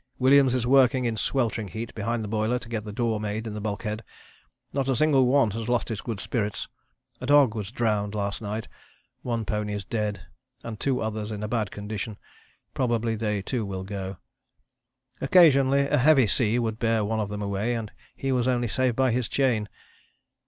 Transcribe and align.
Williams 0.17 0.55
is 0.55 0.65
working 0.65 1.05
in 1.05 1.15
sweltering 1.15 1.67
heat 1.67 1.93
behind 1.93 2.23
the 2.23 2.27
boiler 2.27 2.57
to 2.57 2.67
get 2.67 2.83
the 2.83 2.91
door 2.91 3.19
made 3.19 3.45
in 3.45 3.53
the 3.53 3.61
bulkhead. 3.61 4.03
Not 4.73 4.87
a 4.87 4.95
single 4.95 5.27
one 5.27 5.51
has 5.51 5.69
lost 5.69 5.89
his 5.89 6.01
good 6.01 6.19
spirits. 6.19 6.67
A 7.19 7.27
dog 7.27 7.53
was 7.53 7.69
drowned 7.69 8.15
last 8.15 8.41
night, 8.41 8.67
one 9.21 9.45
pony 9.45 9.75
is 9.75 9.85
dead 9.85 10.25
and 10.63 10.79
two 10.79 11.01
others 11.01 11.29
in 11.29 11.43
a 11.43 11.47
bad 11.47 11.69
condition 11.69 12.17
probably 12.73 13.13
they 13.15 13.43
too 13.43 13.63
will 13.63 13.83
go. 13.83 14.17
Occasionally 15.21 15.81
a 15.83 15.99
heavy 15.99 16.25
sea 16.25 16.57
would 16.57 16.79
bear 16.79 17.05
one 17.05 17.19
of 17.19 17.29
them 17.29 17.43
away, 17.43 17.75
and 17.75 17.91
he 18.15 18.31
was 18.31 18.47
only 18.47 18.67
saved 18.69 18.95
by 18.95 19.11
his 19.11 19.29
chain. 19.29 19.69